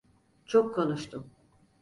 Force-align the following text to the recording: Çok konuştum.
Çok 0.45 0.75
konuştum. 0.75 1.29